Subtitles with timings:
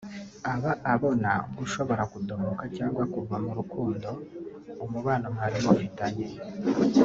[0.53, 1.31] aba abona
[1.63, 6.27] ushobora kudohoka cyangwa kuva mu rukundo/umubano mwari mufitanye